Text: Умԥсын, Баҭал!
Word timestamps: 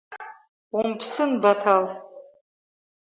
Умԥсын, 0.79 1.31
Баҭал! 1.41 1.85